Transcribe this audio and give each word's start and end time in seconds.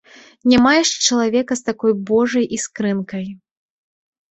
Няма 0.53 0.71
яшчэ 0.75 0.97
чалавека 1.09 1.53
з 1.61 1.67
такой 1.69 1.95
божай 2.09 2.51
іскрынкай. 2.59 3.25